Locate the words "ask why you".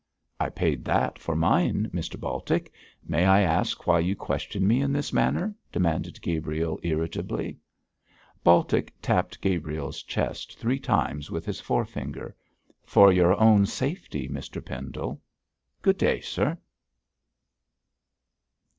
3.41-4.15